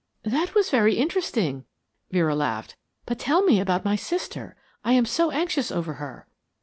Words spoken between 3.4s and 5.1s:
me about my sister. I am